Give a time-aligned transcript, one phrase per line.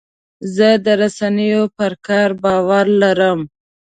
[0.55, 3.39] زه د رسنیو پر کار باور لرم.